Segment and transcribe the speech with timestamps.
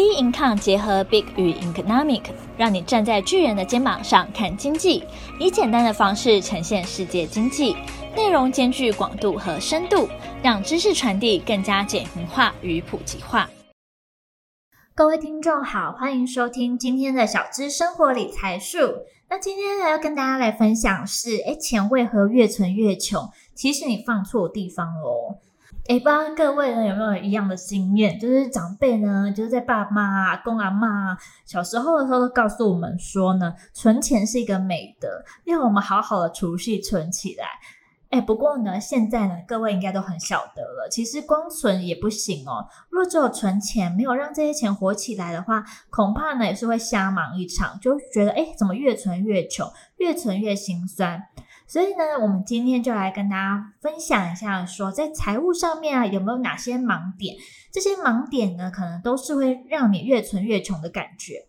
[0.00, 2.22] B Income 结合 Big 与 Economic，
[2.56, 5.04] 让你站在巨人的肩膀上看经济，
[5.38, 7.76] 以简单的方式呈现世界经济，
[8.16, 10.08] 内容兼具广度和深度，
[10.42, 13.50] 让知识传递更加简明化与普及化。
[14.94, 18.78] 各位听众好，欢迎收听今天的小资生活理财树。
[19.28, 23.28] 那今天呢，要跟大家来分享是，诶，钱为何越存越穷？
[23.54, 25.36] 其实你放错地方喽。
[25.86, 28.18] 诶，不知道各位呢有没有一样的经验？
[28.18, 35.08] 就是长辈呢，就是在爸妈、阿公、阿嬷小时候的时候，都告诉我们说呢，存钱是一个美德，
[35.46, 37.44] 要我们好好的储蓄存起来。
[38.10, 42.66] 诶，不过呢，现在呢，各位应该都很晓得了，其实光存也不行哦。
[42.90, 51.24] 若只有存钱，没有让这些钱活起来的话，恐怕呢也是会瞎忙一场，就觉得诶，怎么越存越穷，越存越心酸。
[51.70, 57.36] 所以呢，我们今天就来跟大家分享一下说，在财务上面啊，有没有哪些盲点？
[57.70, 61.46] 这些盲点呢，可能都是会让你越存越穷的感觉。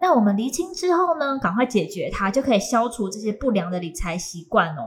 [0.00, 4.82] 那我们厘清之后呢，赶快解决它，就可以消除这些不良的理财习惯哦。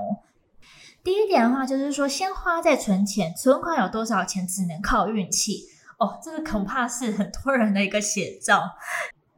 [1.01, 5.61] 第一点的话，就是说先花再存钱，存款有多少钱只能靠运气
[5.97, 6.19] 哦。
[6.21, 8.61] 这个恐怕是很多人的一个写照。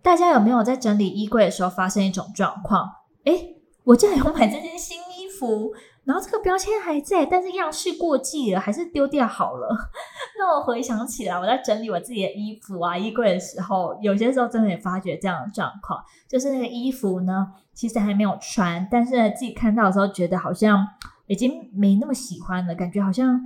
[0.01, 2.89] 大家有没有在整理衣柜的时候发生一种状况？
[3.25, 5.04] 诶，我竟然有买这件新。
[5.45, 5.71] 服，
[6.03, 9.67] 然后这个标签还在，但是样式过季了，还是丢掉好了。
[10.39, 20.87] 那我回想起来，我在整理我自己的衣服啊、衣柜的时候，有些时候真的也发觉这样的状况，就是那个衣服呢，其实还没有穿，但是自己看到的时候，觉得好像
[21.27, 23.39] 已经没那么喜欢了，感觉好像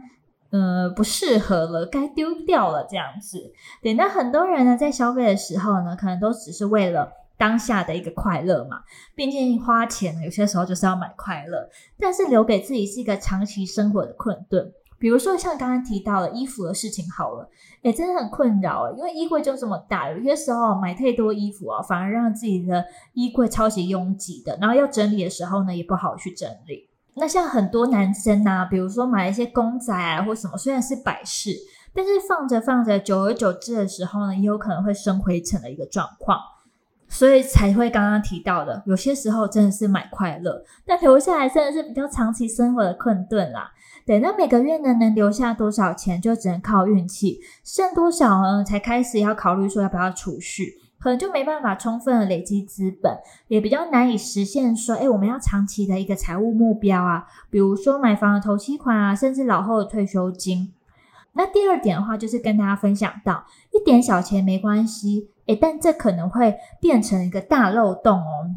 [0.51, 3.53] 呃不适合了，该丢掉了这样子。
[3.81, 7.13] 对，那很多人呢在消费的时候呢，可能都只是为了。
[7.39, 8.81] 当下的一个快乐嘛，
[9.15, 14.71] 毕竟花钱有些时候就是要买快乐，但是留给自己是一个长期生活的困顿。
[14.99, 17.49] 比如说像刚刚提到的衣服的事情好了，
[17.83, 26.89] 诶，真的很困扰，因为衣柜就这么大，有些时候买太多衣服啊，反而让自己的衣柜超级拥挤的，然后要整理的时候呢，也不好去整理。
[27.13, 31.55] 那像很多男生啊，比如说买一些公仔啊或什么，虽然是摆饰，
[31.93, 36.37] 但是放着放着，久而久之的时候呢，也有可能会生灰尘的一个状况。
[37.09, 43.71] 所以才会刚刚提到的，有些时候真的是买快乐，但留下来真的是比较长期生活的困顿啦。
[44.05, 53.17] 对，那每个月呢，能留下多少钱，就只能靠运气，剩多少呢，才开始要考虑说要不要储蓄，可能就没办法充分的累积资本，
[53.47, 60.73] 也比较难以实现说，诶，我们要长期的一个财务目标啊，比如说买房的头期款啊，甚至老后的退休金。
[61.33, 65.29] 那第二点的话，就是跟大家分享到，一点小钱没关系。
[65.49, 68.55] 诶，但这可能会变成一个大漏洞哦。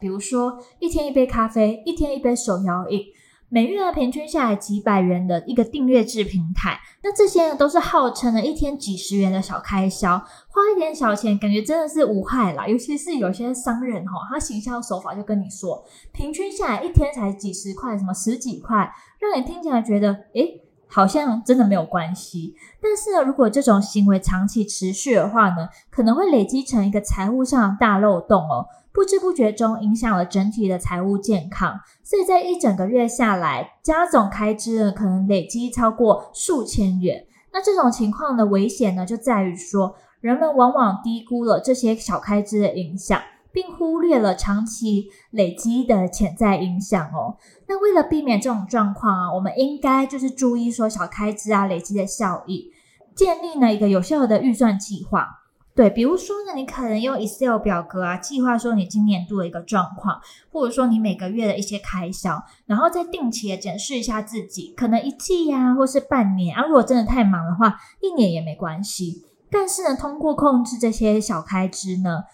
[0.00, 3.00] 比如说，一天一杯咖啡，一天一杯手摇饮，
[3.48, 12.66] 每月呢平均下来几百元的一个订阅制平台，那这些呢都是号称的一天几十元的小开销，花一点小钱，感觉真的是无害啦。
[12.66, 20.60] 尤其是有些商人哈、他行销手法就跟你说，平均下来一天才几十块，什么十几块，让你听起来觉得诶
[20.94, 37.26] 好像真的没有关系，但是呢，如果这种行为长期持续的话呢，可能会累积成一个财务上的大漏洞哦，不知不觉中影响了整体的财务健康，所以在一整个月下来，家总开支呢，可能累积超过数千元。
[37.52, 43.20] 那这种情况的危险呢，就在于说，人们往往低估了这些小开支的影响。
[43.54, 47.38] 并忽略了长期累积的潜在影响哦。
[47.68, 52.72] 那为了避免这种状况啊，我们应该就是注意说小开支啊累积的效益，
[53.14, 55.28] 建立呢一个有效的预算计划。
[55.76, 60.20] 对，比如说呢，你可能用 Excel 表格啊计划说你今年度的一个状况，
[60.52, 66.64] 或者说你每个月的一些开销，然后再定期的检视一下自己，可能一季呀、或是半年啊。
[66.64, 69.24] 如果真的太忙的话，一年也没关系。
[69.50, 72.24] 但是呢，通过控制这些小开支呢。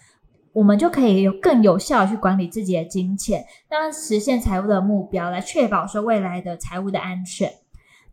[0.53, 7.53] 我们就可以有更有效的去管理自己的金钱，让实现财务的目标，来确保说未来的财务的安全。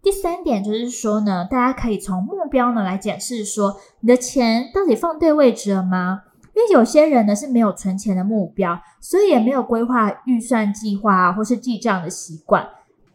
[0.01, 6.21] 第三点就是说呢，大家可以从目标呢来检视说，你的钱到底放对位置了吗？
[6.55, 12.67] 因为有些人呢是没有存钱的目标，所以也没有规划预算计划啊，或是记账的习惯。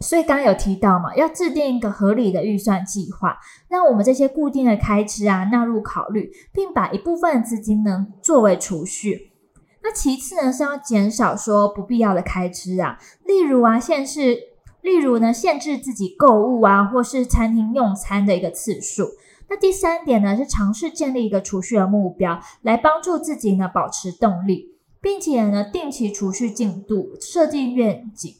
[0.02, 3.38] 所以刚刚有提到嘛，要制定一个合理的预算计划，
[3.68, 9.32] 让我们这些固定的开支啊纳入考虑，并把一部分资金呢作为储蓄。
[9.82, 14.38] 那其次呢是要减少说不必要的开支啊，例如啊限制，
[14.80, 19.08] 例如呢限制自己购物啊，或是餐厅用餐的一个次数。
[19.48, 28.34] 那第三点呢是尝试建立一个储蓄的目标，来帮助自己呢保持动力，并且呢定期储蓄进度，设定愿景。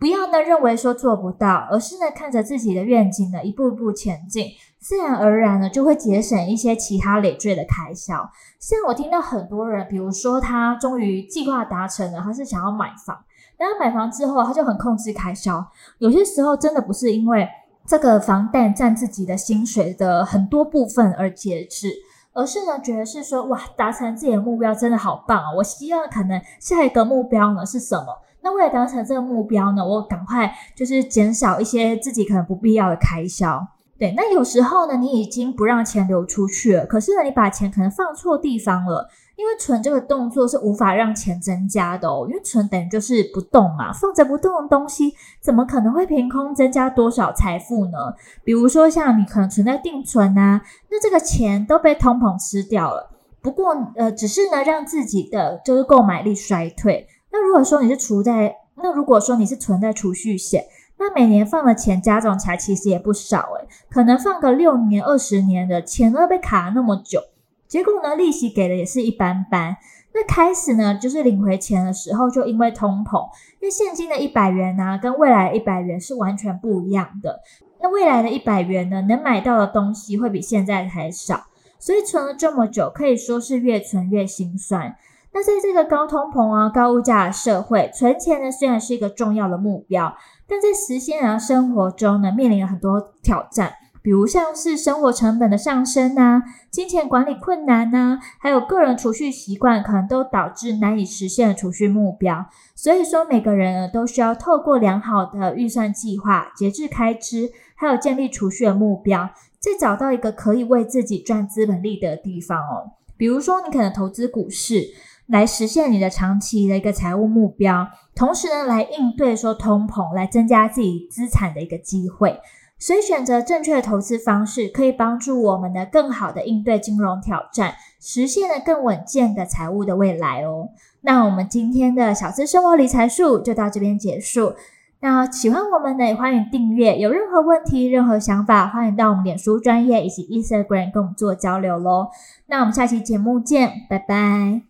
[0.00, 4.46] 不要呢认为说做不到，而是呢看着自己的愿景呢一步一步前进，
[4.78, 8.14] 自然而然呢就会节省一些其他累赘的开销。
[8.58, 13.22] 像我听到很多人，比如说他终于计划达成了，他是想要买房，
[13.58, 15.62] 然后买房之后他就很控制开销，
[15.98, 17.46] 有些时候真的不是因为
[17.86, 21.92] 这个房贷占自己的薪水的很多部分而节制。
[22.40, 25.52] 而是呢，觉得是说，哇，达成自己的目标真的好棒啊！
[25.58, 28.06] 我希望可能下一个目标呢是什么？
[28.42, 33.60] 那为了达成这个目标呢，我赶快就是减少一些自己可能不必要的开销。
[33.98, 39.10] 对，那有时候呢，你已经不让钱流出去了，可是呢，你把钱可能放错地方了。
[39.40, 47.96] 因为存这个动作是无法让钱增加的哦，因为存等于就是不动嘛，放着不动的东西，怎么可能会凭空增加多少财富呢？
[48.44, 50.60] 比如说像你可能存在定存啊，
[50.90, 53.10] 那这个钱都被通膨吃掉了。
[53.40, 57.06] 不过呃，只是呢让自己的就是购买力衰退。
[57.32, 60.66] 那如果说你是储在，那如果说你是存在储蓄险，
[60.98, 67.22] 那每年放的钱加总起来其实也不少诶，可能放个六年、二十年的钱都被卡了那么久。
[67.70, 69.76] 结果呢，利息给的也是一般般。
[70.12, 73.28] 那开始呢，就是领回钱的时候，就因为通膨，
[73.60, 77.40] 因为现金的一百元呢、跟未来一百元是完全不一样的。
[77.80, 81.44] 那未来的一百元呢，能买到的东西会比现在还少，
[81.78, 84.96] 所以存了这么久，可以说是越存越心酸。
[85.32, 90.16] 那在这个高通膨啊、高物价的社会，存钱呢虽然是一个重要的目标，
[90.48, 93.74] 但在实现啊生活中呢，面临了很多挑战。
[94.02, 102.46] 比如像是生活成本的上升啊，金钱管理困难啊，还有个人储蓄习惯，可能都导致难以实现储蓄目标。
[102.74, 112.92] 所以说，每个人都需要透过良好的预算计划、节制开支，还有建立储蓄的目标，再找到一个可以为自己赚资本利的地方哦。
[113.18, 114.82] 比如说，你可能投资股市，
[115.26, 122.40] 来实现你的长期的一个财务目标，同时呢，来应对说通膨，来增加自己资产的一个机会。
[122.80, 130.70] 所以，选择正确的投资方式，可以帮助我们呢更好的应对金融挑战，实现了更稳健的财务的未来哦。
[131.02, 134.54] 那我们今天的小资生活理财术就到这边结束。
[135.02, 136.98] 那喜欢我们的，也欢迎订阅。
[136.98, 142.08] 有任何问题、任何想法，欢迎到我们脸书专业以及 Instagram 跟我们做交流喽。
[142.46, 144.69] 那我们下期节目见，拜拜。